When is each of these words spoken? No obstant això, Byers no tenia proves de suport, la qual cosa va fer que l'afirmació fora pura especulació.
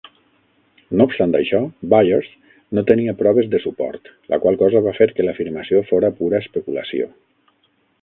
No 1.01 1.05
obstant 1.09 1.35
això, 1.39 1.59
Byers 1.91 2.31
no 2.79 2.85
tenia 2.93 3.15
proves 3.21 3.51
de 3.53 3.61
suport, 3.67 4.11
la 4.35 4.43
qual 4.47 4.61
cosa 4.65 4.85
va 4.89 4.97
fer 5.03 5.11
que 5.15 5.29
l'afirmació 5.29 5.87
fora 5.95 6.15
pura 6.21 6.45
especulació. 6.47 7.13